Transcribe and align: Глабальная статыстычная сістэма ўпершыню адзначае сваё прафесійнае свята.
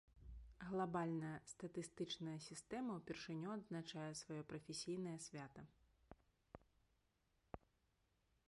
Глабальная 0.69 1.33
статыстычная 1.51 2.37
сістэма 2.45 2.91
ўпершыню 2.99 3.47
адзначае 3.57 4.07
сваё 4.21 4.43
прафесійнае 4.53 5.17
свята. 5.27 5.67